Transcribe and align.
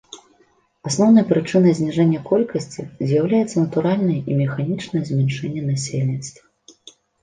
Асноўнай 0.91 1.25
прычынай 1.31 1.75
зніжэння 1.81 2.23
колькасці 2.31 2.81
з'яўляецца 3.13 3.55
натуральнае 3.69 4.19
і 4.29 4.41
механічнае 4.43 5.07
змяншэнне 5.15 5.61
насельніцтва. 5.71 6.43